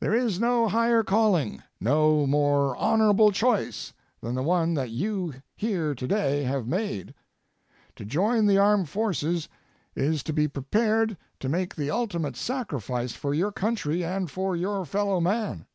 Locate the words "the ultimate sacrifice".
11.76-13.12